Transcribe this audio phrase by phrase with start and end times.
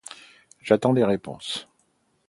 [0.63, 1.67] J’attends des réponses.